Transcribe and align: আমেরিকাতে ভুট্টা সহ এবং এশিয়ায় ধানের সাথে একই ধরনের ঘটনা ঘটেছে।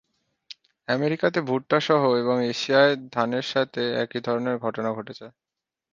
আমেরিকাতে 0.87 1.39
ভুট্টা 1.41 1.77
সহ 1.87 2.01
এবং 2.21 2.35
এশিয়ায় 2.51 2.93
ধানের 3.11 3.45
সাথে 3.53 3.81
একই 4.03 4.19
ধরনের 4.21 4.57
ঘটনা 4.57 4.89
ঘটেছে। 4.93 5.25